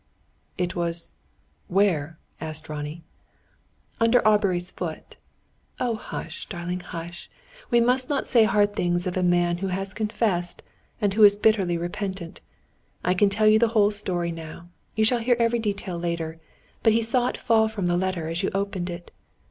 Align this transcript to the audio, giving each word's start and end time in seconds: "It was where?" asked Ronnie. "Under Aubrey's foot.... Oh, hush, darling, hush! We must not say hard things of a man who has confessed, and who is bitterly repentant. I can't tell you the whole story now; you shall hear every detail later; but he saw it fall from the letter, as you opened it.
"It 0.57 0.75
was 0.75 1.13
where?" 1.67 2.17
asked 2.39 2.69
Ronnie. 2.69 3.03
"Under 3.99 4.27
Aubrey's 4.27 4.71
foot.... 4.71 5.15
Oh, 5.79 5.93
hush, 5.93 6.47
darling, 6.49 6.79
hush! 6.79 7.29
We 7.69 7.81
must 7.81 8.09
not 8.09 8.25
say 8.25 8.45
hard 8.45 8.75
things 8.75 9.05
of 9.05 9.15
a 9.15 9.21
man 9.21 9.59
who 9.59 9.67
has 9.67 9.93
confessed, 9.93 10.63
and 10.99 11.13
who 11.13 11.21
is 11.23 11.35
bitterly 11.35 11.77
repentant. 11.77 12.41
I 13.03 13.13
can't 13.13 13.31
tell 13.31 13.45
you 13.45 13.59
the 13.59 13.67
whole 13.77 13.91
story 13.91 14.31
now; 14.31 14.69
you 14.95 15.05
shall 15.05 15.19
hear 15.19 15.35
every 15.37 15.59
detail 15.59 15.99
later; 15.99 16.39
but 16.81 16.93
he 16.93 17.03
saw 17.03 17.27
it 17.27 17.37
fall 17.37 17.67
from 17.67 17.85
the 17.85 17.95
letter, 17.95 18.27
as 18.27 18.41
you 18.41 18.49
opened 18.55 18.89
it. 18.89 19.11